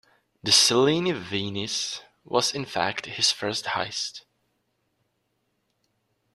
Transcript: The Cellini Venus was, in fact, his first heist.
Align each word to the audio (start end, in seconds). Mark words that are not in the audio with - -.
The 0.41 0.51
Cellini 0.51 1.11
Venus 1.11 2.01
was, 2.23 2.55
in 2.55 2.65
fact, 2.65 3.05
his 3.05 3.31
first 3.31 3.65
heist. 3.65 4.21